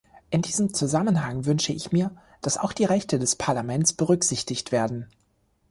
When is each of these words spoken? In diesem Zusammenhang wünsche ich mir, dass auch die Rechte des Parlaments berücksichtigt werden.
In 0.31 0.41
diesem 0.41 0.73
Zusammenhang 0.73 1.45
wünsche 1.45 1.73
ich 1.73 1.91
mir, 1.91 2.09
dass 2.41 2.57
auch 2.57 2.73
die 2.73 2.85
Rechte 2.85 3.19
des 3.19 3.35
Parlaments 3.35 3.93
berücksichtigt 3.93 4.71
werden. 4.71 5.05